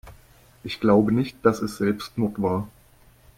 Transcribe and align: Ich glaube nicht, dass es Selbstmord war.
Ich 0.63 0.79
glaube 0.79 1.11
nicht, 1.11 1.37
dass 1.45 1.61
es 1.61 1.77
Selbstmord 1.77 2.41
war. 2.41 2.67